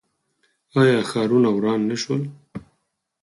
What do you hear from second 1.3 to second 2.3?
ویران نه شول؟